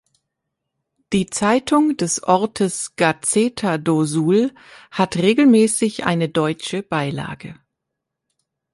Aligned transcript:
Die 1.13 1.29
Zeitung 1.29 1.95
des 1.95 2.23
Ortes 2.23 2.95
"Gazeta 2.95 3.77
do 3.77 4.03
Sul" 4.03 4.51
hat 4.89 5.15
regelmäßig 5.15 6.05
eine 6.05 6.27
deutsche 6.27 6.81
Beilage. 6.81 7.55